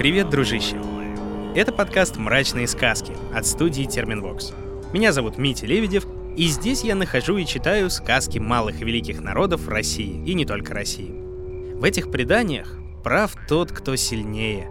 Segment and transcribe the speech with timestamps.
[0.00, 0.80] Привет, дружище!
[1.54, 4.54] Это подкаст «Мрачные сказки» от студии Терминвокс.
[4.94, 6.06] Меня зовут Митя Лебедев,
[6.38, 10.72] и здесь я нахожу и читаю сказки малых и великих народов России, и не только
[10.72, 11.12] России.
[11.74, 14.70] В этих преданиях прав тот, кто сильнее.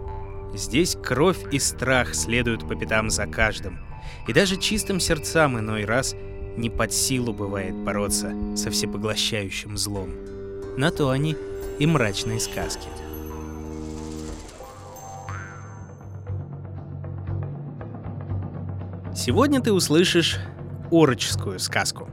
[0.52, 3.78] Здесь кровь и страх следуют по пятам за каждым.
[4.26, 6.16] И даже чистым сердцам иной раз
[6.56, 10.10] не под силу бывает бороться со всепоглощающим злом.
[10.76, 11.36] На то они
[11.78, 12.88] и мрачные сказки.
[19.22, 20.38] Сегодня ты услышишь
[20.90, 22.08] орочскую сказку.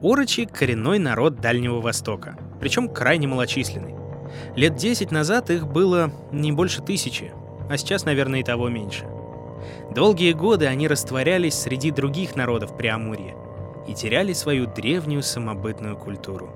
[0.00, 3.94] Орочи— коренной народ Дальнего Востока, причем крайне малочисленный.
[4.56, 7.32] Лет 10 назад их было не больше тысячи,
[7.68, 9.04] а сейчас, наверное, и того меньше.
[9.94, 13.34] Долгие годы они растворялись среди других народов Преамурья
[13.86, 16.48] и теряли свою древнюю самобытную культуру.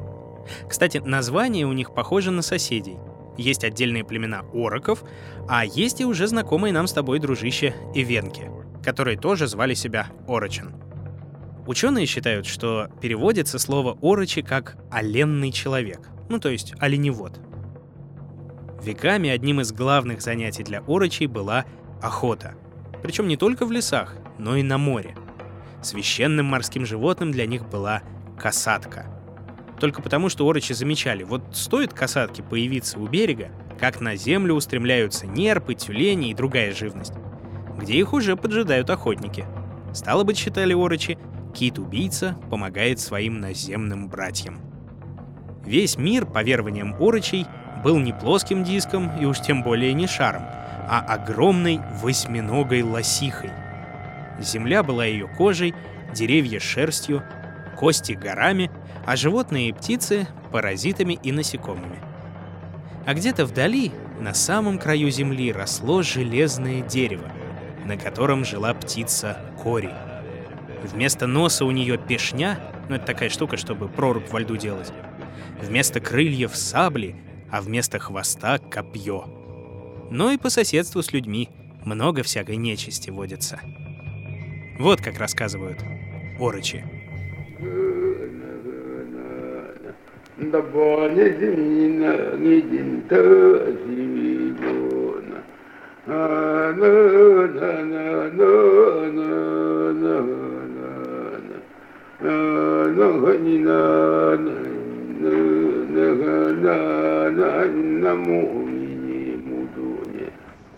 [0.71, 2.97] Кстати, название у них похоже на соседей.
[3.37, 5.05] Есть отдельные племена ороков,
[5.51, 8.51] а есть и уже знакомые нам с тобой, дружище, ивенки—
[8.83, 10.75] которые тоже звали себя Орочин.
[11.67, 17.41] Ученые считают, что переводится слово «орочи» как «оленный человек», ну то есть оленевод.
[18.83, 21.65] Веками одним из главных занятий для орочей была
[22.03, 22.57] охота.
[23.01, 25.15] Причем не только в лесах, но и на море.
[25.83, 28.03] Священным морским животным для них была
[28.37, 29.07] касатка.
[29.79, 35.27] Только потому, что орочи замечали, вот стоит касатке появиться у берега, как на землю устремляются
[35.27, 37.15] нерпы, тюлени и другая живность
[37.79, 39.47] где их уже поджидают охотники.
[39.93, 41.19] Стало быть, считали орочи,
[41.55, 44.61] кит-убийца помогает своим наземным братьям.
[45.65, 47.47] Весь мир, по верованиям орочей,
[47.85, 50.43] был не плоским диском и уж тем более не шаром,
[50.89, 53.51] а огромной восьминогой лосихой.
[54.41, 55.75] Земля была ее кожей,
[56.15, 57.23] деревья шерстью,
[57.77, 58.71] кости горами,
[59.07, 61.99] а животные и птицы— паразитами и насекомыми.
[63.05, 67.31] А где-то вдали, на самом краю земли, росло железное дерево—
[67.85, 69.93] на котором жила птица Кори.
[70.83, 74.93] Вместо носа у нее пешня, ну это такая штука, чтобы прорубь во льду делать.
[75.61, 77.15] Вместо крыльев сабли,
[77.51, 79.27] а вместо хвоста копье.
[80.11, 81.49] Но и по соседству с людьми
[81.85, 83.61] много всякой нечисти водится.
[84.79, 85.79] Вот как рассказывают
[86.41, 86.85] орочи.
[90.39, 90.61] Да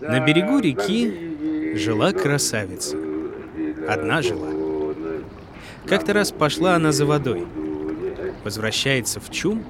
[0.01, 2.97] на берегу реки жила красавица.
[3.89, 4.49] Одна жила.
[5.87, 7.47] Как-то раз пошла она за водой.
[8.43, 9.65] Возвращается в чум,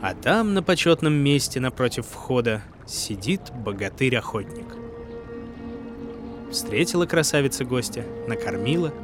[0.00, 4.83] а там, на почетном месте напротив входа, сидит богатырь-охотник.
[6.54, 8.94] Встретила красавица гостя, накормила.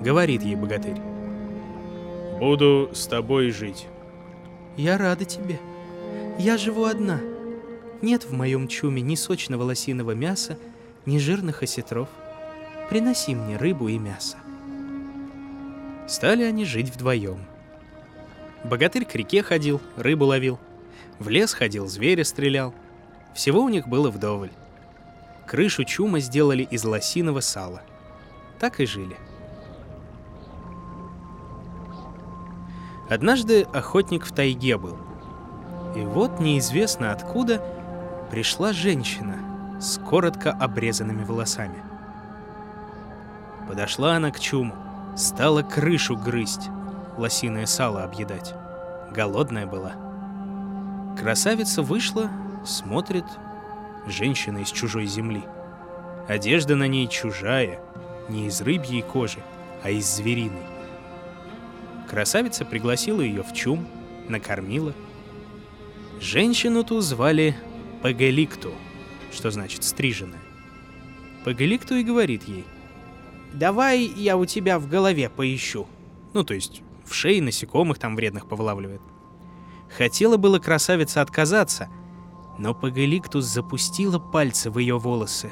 [0.00, 1.00] Говорит ей богатырь.
[2.38, 3.86] «Буду с тобой жить».
[4.76, 5.58] «Я рада тебе.
[6.38, 7.22] Я живу одна.
[8.02, 10.58] Нет в моем чуме ни сочного лосиного мяса,
[11.06, 12.10] ни жирных осетров.
[12.90, 14.36] Приноси мне рыбу и мясо».
[16.06, 17.38] Стали они жить вдвоем.
[18.62, 20.58] Богатырь к реке ходил, рыбу ловил.
[21.18, 22.74] В лес ходил, зверя стрелял.
[23.34, 24.50] Всего у них было вдоволь.
[25.46, 27.82] Крышу чума сделали из лосиного сала.
[28.58, 29.16] Так и жили.
[33.08, 34.96] Однажды охотник в тайге был.
[35.94, 37.62] И вот неизвестно откуда
[38.30, 41.82] пришла женщина с коротко обрезанными волосами.
[43.68, 44.74] Подошла она к чуму,
[45.16, 46.70] стала крышу грызть,
[47.18, 48.54] лосиное сало объедать.
[49.10, 49.92] Голодная была.
[51.18, 52.30] Красавица вышла,
[52.64, 53.26] смотрит,
[54.06, 55.42] женщина из чужой земли.
[56.28, 57.80] Одежда на ней чужая,
[58.28, 59.38] не из рыбьей кожи,
[59.82, 60.62] а из звериной.
[62.08, 63.86] Красавица пригласила ее в чум,
[64.28, 64.94] накормила.
[66.20, 67.56] Женщину ту звали
[68.02, 68.72] Пагаликту,
[69.32, 70.40] что значит стриженная.
[71.44, 72.64] Пагаликту и говорит ей,
[73.52, 75.86] «Давай я у тебя в голове поищу».
[76.32, 79.02] Ну, то есть в шее насекомых там вредных повылавливает.
[79.96, 81.88] Хотела было красавица отказаться—
[82.58, 85.50] но Пагаликтус запустила пальцы в ее волосы.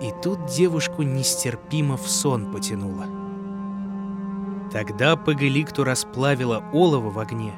[0.00, 3.06] И тут девушку нестерпимо в сон потянуло.
[4.72, 7.54] Тогда Пагаликту расплавила олово в огне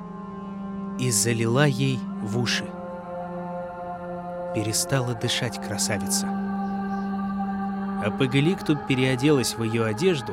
[0.99, 2.67] и залила ей в уши.
[4.55, 6.27] Перестала дышать красавица.
[6.27, 10.33] А Пагаликту переоделась в ее одежду,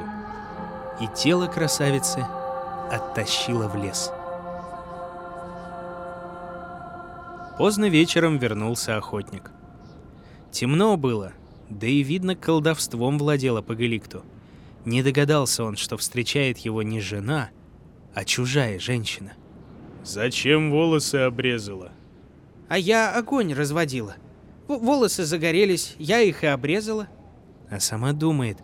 [1.00, 2.26] и тело красавицы
[2.92, 4.12] оттащила в лес.—
[7.58, 9.52] Поздно вечером вернулся охотник.
[10.52, 11.34] Темно было,
[11.70, 14.24] да и видно, колдовством владела Пагаликту.
[14.84, 17.50] Не догадался он, что встречает его не жена,
[18.14, 19.34] а чужая женщина.
[20.04, 21.92] «Зачем волосы обрезала?»
[22.68, 24.16] А я огонь разводила.
[24.68, 27.08] В волосы загорелись, я их и обрезала.
[27.70, 28.60] А сама думает,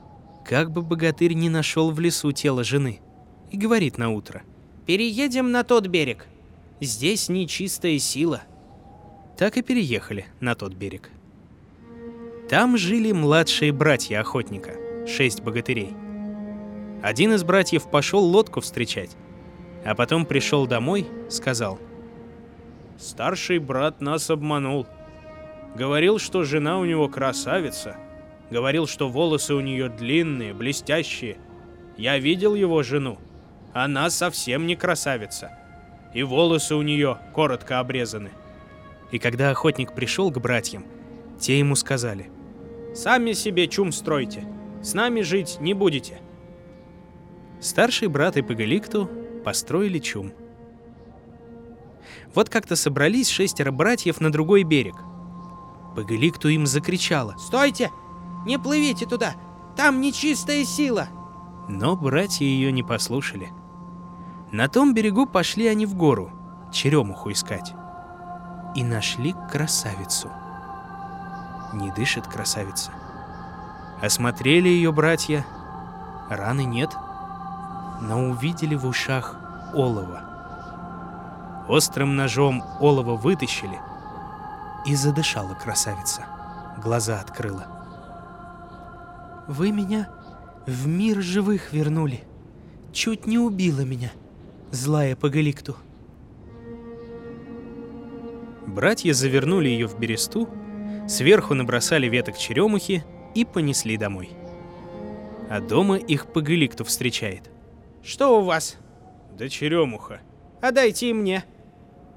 [0.46, 3.00] как бы богатырь не нашел в лесу тело жены.
[3.52, 4.44] И говорит на утро.
[4.86, 6.28] Переедем на тот берег.
[6.80, 8.42] Здесь нечистая сила.
[9.42, 11.10] Так и переехали на тот берег.
[12.48, 14.76] Там жили младшие братья охотника,
[15.08, 15.96] шесть богатырей.
[17.02, 19.18] Один из братьев пошел лодку встречать,
[19.84, 21.80] а потом пришел домой, сказал.
[23.00, 24.86] «Старший брат нас обманул.
[25.74, 27.98] Говорил, что жена у него красавица.
[28.52, 31.38] Говорил, что волосы у нее длинные, блестящие.
[31.98, 33.18] Я видел его жену.
[33.74, 35.58] Она совсем не красавица.
[36.14, 38.30] И волосы у нее коротко обрезаны.
[39.12, 40.86] И когда охотник пришел к братьям,
[41.40, 42.32] те ему сказали.
[42.96, 44.46] «Сами себе чум стройте.
[44.82, 46.20] С нами жить не будете».
[47.60, 49.10] Старший брат и Пагаликту
[49.46, 50.34] построили чум.
[52.34, 54.96] Вот как-то собрались шестеро братьев на другой берег.
[55.96, 57.36] Пагаликту им закричала.
[57.38, 57.92] «Стойте!
[58.46, 59.36] Не плывите туда!
[59.76, 61.10] Там нечистая сила!»
[61.68, 63.50] Но братья ее не послушали.
[64.52, 66.32] На том берегу пошли они в гору,
[66.74, 67.74] черемуху искать.
[68.76, 70.30] И нашли красавицу.
[71.74, 72.92] Не дышит красавица.
[74.02, 75.46] Осмотрели ее братья.
[76.30, 76.96] Раны нет,
[78.02, 79.36] но увидели в ушах
[79.74, 80.22] олово.
[81.68, 83.80] Острым ножом олово вытащили,
[84.86, 86.26] и задышала красавица.
[86.78, 87.68] Глаза открыла.
[89.48, 90.10] «Вы меня
[90.66, 92.24] в мир живых вернули.
[92.92, 94.12] Чуть не убила меня,
[94.72, 95.76] злая Пагаликту».
[98.72, 100.48] Братья завернули ее в бересту,
[101.06, 103.04] сверху набросали веток черемухи
[103.36, 104.30] и понесли домой.
[105.50, 107.52] А дома их Пагаликту встречает.
[108.02, 108.78] «Что у вас?»
[109.38, 110.22] «Да черемуха».
[110.62, 111.44] «А дайте и мне».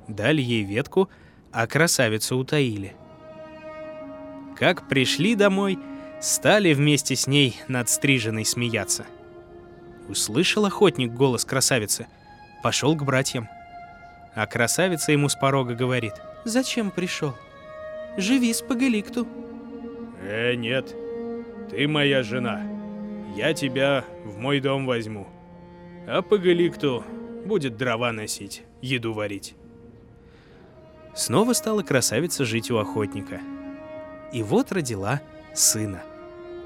[0.06, 1.08] Дали ей ветку,
[1.50, 2.94] а красавицу утаили.
[4.56, 5.76] Как пришли домой,
[6.20, 9.06] стали вместе с ней над стриженной смеяться.
[10.08, 12.06] Услышал охотник голос красавицы,
[12.62, 13.48] пошел к братьям.
[14.36, 16.14] А красавица ему с порога говорит.
[16.44, 17.34] «Зачем пришел?
[18.16, 19.26] Живи с Пагаликту».
[20.22, 20.94] «Э, нет,
[21.70, 22.62] ты моя жена.
[23.34, 25.26] Я тебя в мой дом возьму.
[26.06, 27.02] А Пагаликту
[27.44, 29.54] будет дрова носить, еду варить».
[31.14, 33.40] Снова стала красавица жить у охотника.
[34.32, 35.20] И вот родила
[35.54, 36.02] сына.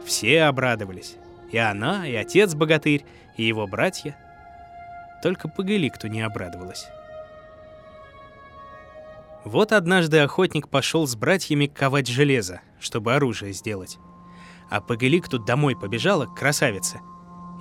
[0.05, 1.17] Все обрадовались.
[1.53, 3.05] И она, и отец-богатырь,
[3.37, 4.17] и его братья.
[5.23, 6.89] Только Пагаликту не обрадовалась.
[9.45, 13.99] Вот однажды охотник пошел с братьями ковать железо, чтобы оружие сделать.
[14.71, 17.01] А Пагаликту домой побежала к красавице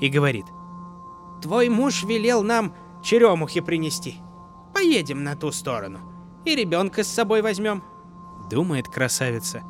[0.02, 0.46] и говорит.
[1.42, 4.16] «Твой муж велел нам черемухи принести.
[4.74, 6.00] Поедем на ту сторону
[6.48, 7.84] и ребенка с собой возьмем.
[8.50, 9.64] Думает красавица.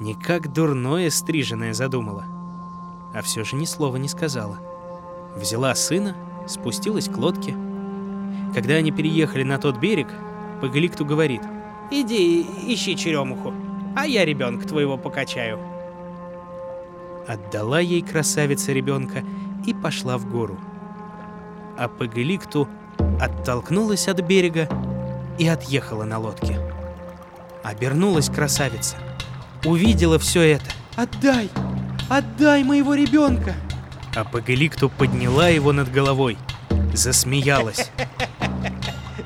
[0.00, 2.24] Не как дурное стриженное задумала.
[3.14, 4.58] А все же ни слова не сказала.
[5.36, 7.54] Взяла сына, спустилась к лодке.
[8.54, 10.08] Когда они переехали на тот берег,
[10.60, 11.42] Пагаликту говорит.
[11.90, 13.54] Иди ищи черемуху,
[13.96, 15.58] а я ребенка твоего покачаю.
[17.26, 19.22] Отдала ей красавица ребенка
[19.66, 20.58] и пошла в гору.
[21.78, 22.68] А Пагаликту
[23.20, 24.68] оттолкнулась от берега
[25.38, 26.58] и отъехала на лодке.
[27.62, 28.96] Обернулась красавица.
[29.64, 30.66] Увидела все это.
[30.96, 31.50] «Отдай!
[32.08, 33.54] Отдай моего ребенка!»
[34.14, 36.38] А Пагаликту подняла его над головой.
[36.92, 37.90] Засмеялась.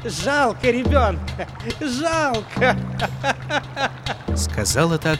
[0.04, 1.46] «Жалко ребенка!
[1.80, 2.76] Жалко!»
[4.36, 5.18] Сказала так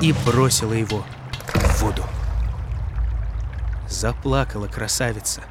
[0.00, 1.04] и бросила его
[1.46, 2.02] в воду.
[3.88, 5.42] Заплакала красавица.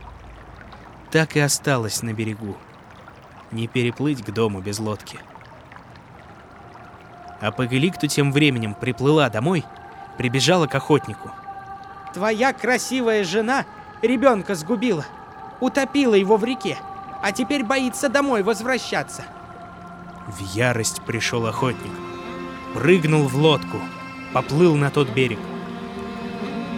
[1.11, 2.57] Так и осталась на берегу
[3.55, 5.19] не переплыть к дому без лодки.
[7.41, 9.65] А Пагаликту тем временем приплыла домой,
[10.17, 11.31] прибежала к охотнику.
[12.13, 13.65] «Твоя красивая жена
[14.01, 15.05] ребенка сгубила,
[15.59, 16.77] утопила его в реке,
[17.25, 19.25] а теперь боится домой возвращаться».
[20.27, 21.91] В ярость пришел охотник,
[22.75, 23.79] прыгнул в лодку,
[24.31, 25.39] поплыл на тот берег.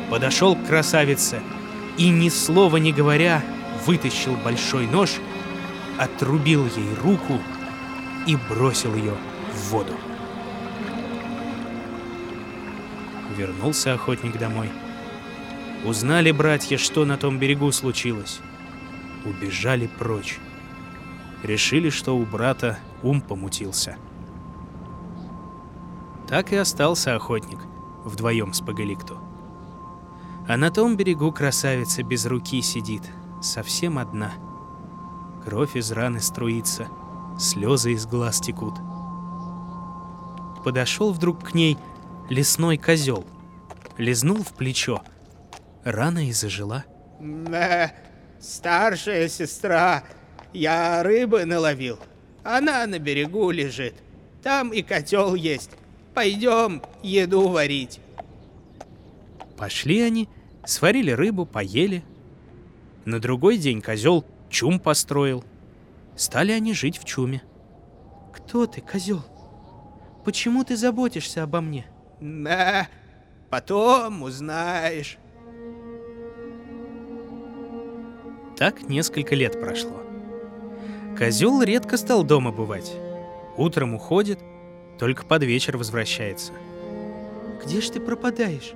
[0.09, 1.41] Подошел к красавице
[1.97, 3.43] и, ни слова не говоря,
[3.85, 5.15] вытащил большой нож
[5.97, 7.41] отрубил ей руку
[8.25, 9.15] и бросил ее
[9.53, 9.93] в воду.
[13.35, 14.69] Вернулся охотник домой.
[15.83, 18.39] Узнали братья, что на том берегу случилось.
[19.27, 20.39] Убежали прочь.
[21.43, 23.97] Решили, что у брата ум помутился.
[26.27, 27.59] Так и остался охотник
[28.05, 29.19] вдвоем с Пагаликту.
[30.47, 33.03] А на том берегу красавица без руки сидит,
[33.41, 34.31] совсем одна.
[35.43, 36.87] Кровь из раны струится,
[37.37, 38.75] слезы из глаз текут.
[40.63, 41.77] Подошел вдруг к ней
[42.29, 43.25] лесной козел,
[43.97, 45.01] лизнул в плечо,
[45.83, 46.85] рана и зажила.
[48.39, 50.03] Старшая сестра,
[50.53, 51.99] я рыбы наловил.
[52.43, 53.95] Она на берегу лежит.
[54.43, 55.71] Там и котел есть.
[56.13, 57.99] Пойдем еду варить.
[59.57, 60.29] Пошли они,
[60.65, 62.03] сварили рыбу, поели.
[63.05, 65.43] На другой день козел чум построил.
[66.15, 67.41] Стали они жить в чуме.
[68.33, 69.23] Кто ты, козел?
[70.23, 71.85] Почему ты заботишься обо мне?
[72.19, 72.87] Да,
[73.49, 75.17] потом узнаешь.
[78.57, 80.01] Так несколько лет прошло.
[81.15, 82.91] Козел редко стал дома бывать.
[83.55, 84.39] Утром уходит,
[84.97, 86.53] только под вечер возвращается.
[87.63, 88.73] Где ж ты пропадаешь?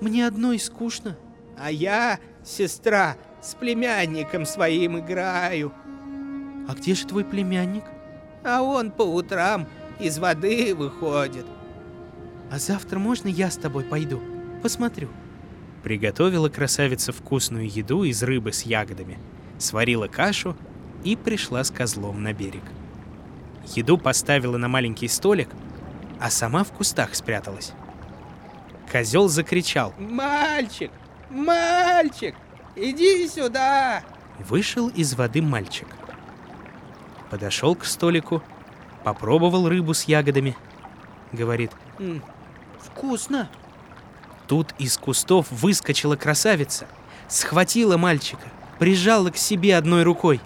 [0.00, 1.16] Мне одной скучно.
[1.58, 5.72] А я, сестра, с племянником своим играю.
[6.68, 7.84] А где же твой племянник?
[8.44, 9.66] А он по утрам
[9.98, 11.46] из воды выходит.
[12.52, 14.20] А завтра можно я с тобой пойду?
[14.62, 15.08] Посмотрю.
[15.88, 19.18] Приготовила красавица вкусную еду из рыбы с ягодами,
[19.56, 20.54] сварила кашу
[21.02, 22.60] и пришла с козлом на берег.
[23.74, 25.48] Еду поставила на маленький столик,
[26.20, 27.72] а сама в кустах спряталась.
[28.92, 29.94] Козел закричал.
[29.98, 30.90] «Мальчик!
[31.30, 32.34] Мальчик!
[32.76, 34.02] Иди сюда!»
[34.40, 35.88] Вышел из воды мальчик.
[37.30, 38.42] Подошел к столику,
[39.04, 40.54] попробовал рыбу с ягодами.
[41.32, 41.70] Говорит.
[42.78, 43.48] «Вкусно!»
[44.48, 46.86] Тут из кустов выскочила красавица,
[47.28, 50.40] схватила мальчика, прижала к себе одной рукой.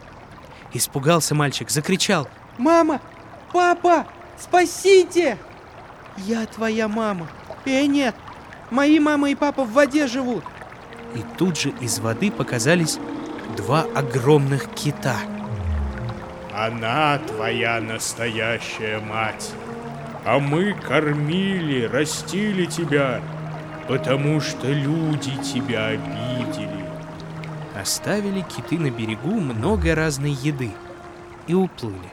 [0.73, 2.29] Испугался мальчик, закричал.
[2.59, 3.01] «Мама!
[3.53, 4.07] Папа!
[4.39, 5.39] Спасите!»
[6.17, 7.29] «Я твоя мама!»
[7.65, 8.17] «Э, нет!
[8.71, 10.43] Мои мама и папа в воде живут!»
[11.15, 12.99] И тут же из воды показались
[13.57, 15.17] два огромных кита.
[16.53, 19.53] «Она твоя настоящая мать,
[20.25, 23.23] а мы кормили, растили тебя,
[23.89, 26.85] потому что люди тебя обидели».
[27.75, 30.71] Оставили киты на берегу много разной еды
[31.47, 32.11] и уплыли.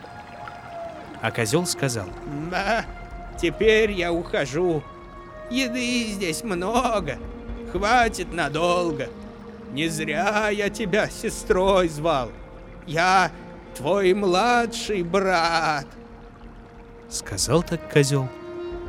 [1.21, 2.07] А козел сказал.
[2.49, 2.85] «Да,
[3.39, 4.83] теперь я ухожу.
[5.49, 7.17] Еды здесь много,
[7.71, 9.09] хватит надолго.
[9.71, 12.31] Не зря я тебя сестрой звал.
[12.87, 13.31] Я
[13.75, 15.85] твой младший брат.
[17.09, 18.27] Сказал так козел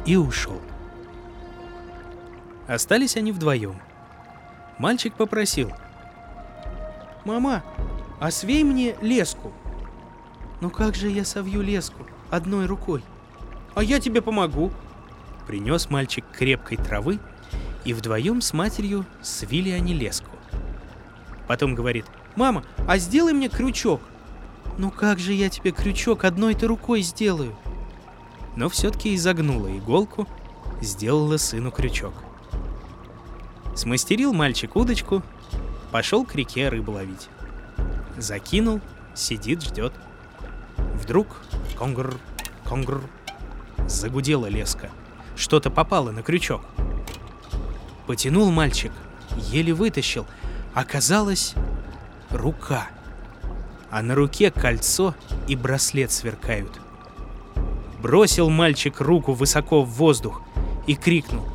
[0.05, 0.61] и ушел.
[2.71, 3.75] Остались они вдвоем.
[4.79, 5.73] Мальчик попросил.
[7.25, 7.65] «Мама,
[8.21, 9.53] а свей мне леску».
[10.61, 13.03] «Ну как же я совью леску одной рукой?»
[13.75, 14.71] «А я тебе помогу»,
[15.49, 17.19] Принес мальчик крепкой травы,
[17.85, 20.31] и вдвоем с матерью свили они леску.
[21.49, 24.01] Потом говорит, «Мама, а сделай мне крючок».
[24.79, 27.57] «Ну как же я тебе крючок одной-то рукой сделаю?»
[28.55, 30.29] Но все-таки изогнула иголку,
[30.81, 32.15] сделала сыну крючок.
[33.81, 35.23] Смастерил мальчик удочку,
[35.91, 37.31] пошел к реке рыбу ловить.
[38.19, 38.83] Закинул,
[39.15, 39.95] сидит, ждет.
[40.97, 41.29] Вдруг
[41.79, 42.15] конгр,
[42.67, 43.01] конгр,
[43.89, 44.91] загудела леска—
[45.35, 46.61] что-то попало на крючок.
[48.07, 48.93] Потянул мальчик,
[49.51, 50.27] еле вытащил.
[50.75, 51.55] Оказалось,
[52.29, 52.89] рука.
[53.91, 55.15] А на руке кольцо
[55.49, 56.79] и браслет сверкают.
[58.03, 60.43] Бросил мальчик руку высоко в воздух
[60.87, 61.47] и крикнул.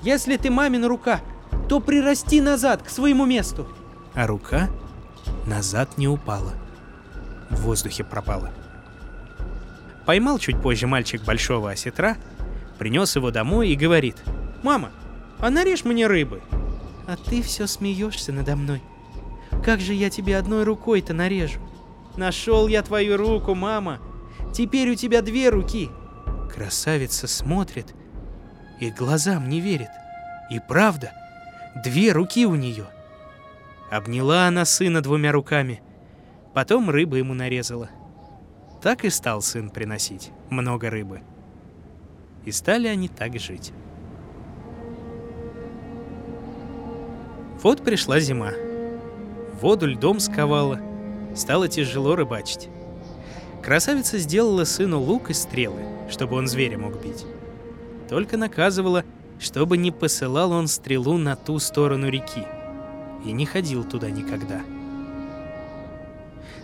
[0.00, 1.20] «Если ты мамина рука,
[1.68, 3.68] то прирасти назад к своему месту!»
[4.14, 4.68] А рука
[5.46, 6.52] назад не упала.
[7.50, 8.50] В воздухе пропала.
[10.04, 12.16] Поймал чуть позже мальчик большого осетра—
[12.76, 14.22] принес его домой и говорит,
[14.62, 14.90] «Мама,
[15.38, 16.42] а нарежь мне рыбы».
[17.06, 18.82] «А ты все смеешься надо мной.
[19.64, 21.60] Как же я тебе одной рукой-то нарежу?»
[22.16, 24.00] «Нашел я твою руку, мама.
[24.52, 25.88] Теперь у тебя две руки».
[26.52, 27.94] Красавица смотрит
[28.80, 29.90] и глазам не верит.
[30.50, 31.12] И правда,
[31.82, 32.86] две руки у нее.
[33.90, 35.82] Обняла она сына двумя руками,
[36.54, 37.90] потом рыбы ему нарезала.
[38.82, 41.20] Так и стал сын приносить много рыбы.
[42.44, 43.72] И стали они так жить.
[47.62, 48.52] Вот пришла зима.
[49.60, 50.80] Воду льдом сковала.
[51.34, 52.68] Стало тяжело рыбачить.
[53.62, 57.24] Красавица сделала сыну лук и стрелы, чтобы он зверя мог бить.
[58.08, 59.04] Только наказывала,
[59.38, 62.46] чтобы не посылал он стрелу на ту сторону реки
[63.24, 64.62] и не ходил туда никогда.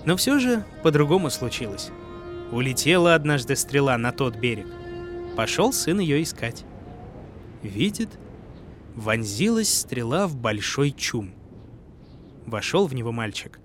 [0.05, 1.91] Но все же по-другому случилось.
[2.51, 4.67] Улетела однажды стрела на тот берег,
[5.37, 6.65] Пошел сын ее искать.
[7.63, 8.11] Видит,
[8.95, 11.33] вонзилась стрела в большой чум.
[12.47, 13.59] Вошел в него мальчик.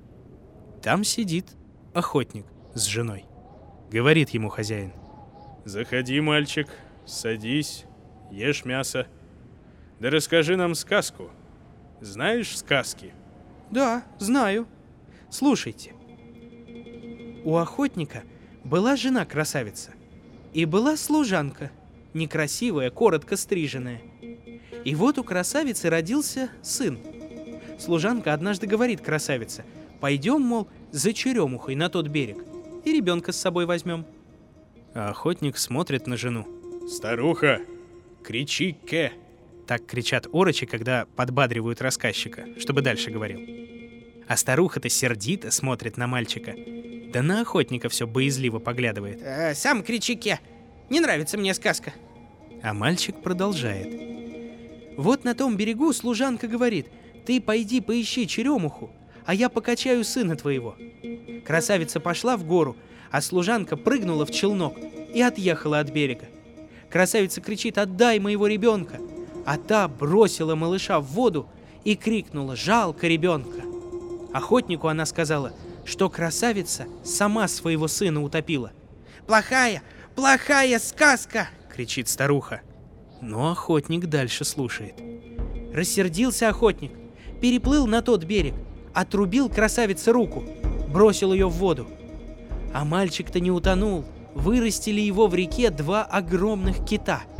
[0.82, 1.48] Там сидит
[1.94, 3.26] охотник с женой.
[3.92, 4.94] Говорит ему хозяин.
[5.66, 6.70] «Заходи, мальчик,
[7.06, 7.84] садись,
[8.32, 9.08] ешь мясо.
[10.00, 11.30] Да расскажи нам сказку.
[12.02, 13.14] Знаешь сказки?»
[13.70, 14.68] Да, знаю.
[15.30, 15.94] Слушайте.
[17.44, 18.24] У охотника
[18.64, 19.92] была жена красавица.
[20.54, 21.72] И была служанка,
[22.14, 24.02] некрасивая, коротко стриженная.
[24.86, 27.00] И вот у красавицы родился сын.
[27.78, 29.66] Служанка однажды говорит красавице,
[30.00, 32.38] пойдем, мол, за черемухой на тот берег,
[32.86, 34.06] и ребенка с собой возьмем.
[34.96, 36.48] А охотник смотрит на жену.
[36.90, 37.62] «Старуха,
[38.28, 39.14] кричи «ке».
[39.68, 43.40] Так кричат орочи, когда подбадривают рассказчика, чтобы дальше говорил.
[44.28, 46.54] А старуха-то сердито смотрит на мальчика.
[47.14, 49.22] Да на охотника все боязливо поглядывает.
[49.22, 50.42] Э, сам кричике.
[50.90, 51.94] Не нравится мне сказка.
[52.62, 53.88] А мальчик продолжает.
[54.98, 56.88] Вот на том берегу служанка говорит,
[57.26, 58.92] ты пойди поищи черемуху,
[59.26, 60.76] а я покачаю сына твоего.
[61.46, 62.76] Красавица пошла в гору,
[63.10, 64.78] а служанка прыгнула в челнок
[65.14, 66.26] и отъехала от берега.
[66.90, 69.00] Красавица кричит «Отдай моего ребенка!»
[69.46, 71.48] А та бросила малыша в воду
[71.84, 73.62] и крикнула «Жалко ребенка!».
[74.34, 75.54] Охотнику она сказала,
[75.86, 78.72] что красавица сама своего сына утопила.
[79.26, 79.82] «Плохая,
[80.16, 82.62] плохая сказка!»— кричит старуха.
[83.22, 84.96] Но охотник дальше слушает.
[85.74, 86.92] Рассердился охотник,
[87.42, 88.54] переплыл на тот берег,
[88.94, 90.44] отрубил красавице руку,
[90.90, 91.88] бросил ее в воду.
[92.74, 94.06] А мальчик-то не утонул,
[94.38, 97.22] вырастили его в реке два огромных кита—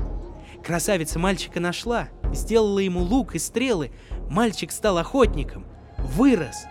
[0.68, 3.92] Красавица мальчика нашла, сделала ему лук и стрелы.
[4.30, 5.66] Мальчик стал охотником.
[5.98, 6.66] Вырос.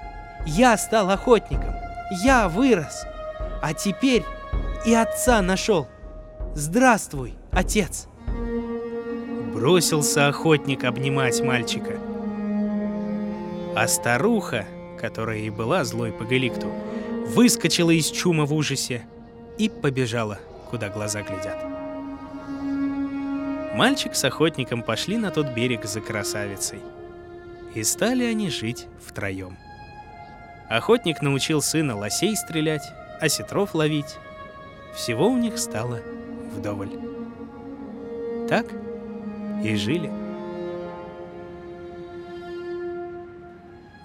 [0.45, 1.75] Я стал охотником.
[2.23, 3.07] Я вырос.
[3.63, 4.23] А теперь
[4.85, 5.89] и отца нашел.
[6.55, 8.07] Здравствуй, отец.
[9.55, 11.99] Бросился охотник обнимать мальчика.
[13.75, 14.67] А старуха,
[15.01, 16.71] которая и была злой по Галикту,
[17.29, 19.07] выскочила из чума в ужасе
[19.59, 20.39] и побежала,
[20.71, 21.59] куда глаза глядят.
[23.75, 26.81] Мальчик с охотником пошли на тот берег за красавицей.
[27.75, 29.59] И стали они жить втроем.
[30.71, 32.91] Охотник научил сына лосей стрелять,
[33.21, 34.17] осетров ловить.
[34.95, 36.01] Всего у них стало
[36.55, 36.91] вдоволь.
[38.49, 38.67] Так
[39.63, 40.11] и жили.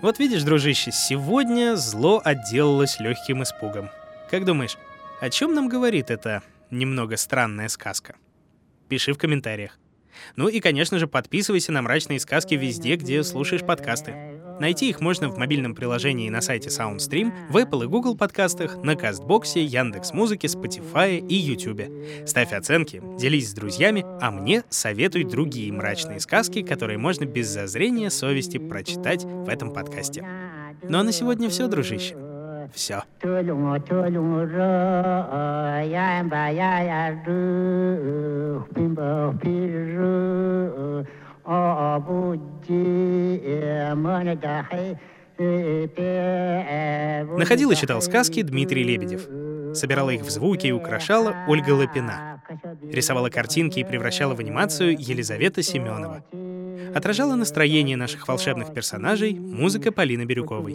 [0.01, 3.89] Вот видишь, дружище, сегодня зло отделалось легким испугом.
[4.29, 4.77] Как думаешь,
[5.21, 8.15] о чем нам говорит эта немного странная сказка?
[8.91, 9.79] пиши в комментариях.
[10.35, 14.13] Ну и, конечно же, подписывайся на «Мрачные сказки» везде, где слушаешь подкасты.
[14.59, 18.97] Найти их можно в мобильном приложении на сайте SoundStream, в Apple и Google подкастах, на
[18.97, 22.27] Кастбоксе, Яндекс Музыке, Spotify и YouTube.
[22.27, 28.09] Ставь оценки, делись с друзьями, а мне советуй другие мрачные сказки, которые можно без зазрения
[28.09, 30.27] совести прочитать в этом подкасте.
[30.83, 32.30] Ну а на сегодня все, дружище
[32.73, 33.03] все.
[47.37, 49.27] Находил и читал сказки Дмитрий Лебедев.
[49.75, 52.43] Собирала их в звуки и украшала Ольга Лапина.
[52.83, 56.23] Рисовала картинки и превращала в анимацию Елизавета Семенова.
[56.93, 60.73] Отражала настроение наших волшебных персонажей музыка Полины Бирюковой.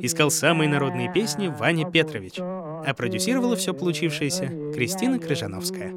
[0.00, 5.92] Искал самые народные песни Ваня Петрович, а продюсировала все получившееся Кристина Крыжановская.